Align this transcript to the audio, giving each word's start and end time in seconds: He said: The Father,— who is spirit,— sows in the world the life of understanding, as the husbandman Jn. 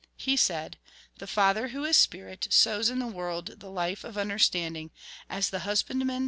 He 0.17 0.35
said: 0.35 0.77
The 1.19 1.27
Father,— 1.27 1.67
who 1.67 1.85
is 1.85 1.95
spirit,— 1.95 2.47
sows 2.49 2.89
in 2.89 2.97
the 2.97 3.05
world 3.05 3.59
the 3.59 3.69
life 3.69 4.03
of 4.03 4.17
understanding, 4.17 4.89
as 5.29 5.51
the 5.51 5.59
husbandman 5.59 6.19
Jn. 6.19 6.19